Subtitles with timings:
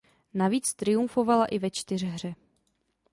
[0.33, 2.33] Navíc triumfovala i ve čtyřhře.